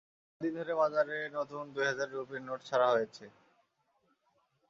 চার 0.31 0.39
দিন 0.41 0.53
ধরে 0.57 0.73
বাজারে 0.75 1.17
নতুন 1.37 1.63
দুই 1.73 1.85
হাজার 1.89 2.07
রুপির 2.11 2.41
নোট 2.47 2.59
ছাড়া 2.69 2.87
হয়েছে। 2.93 3.25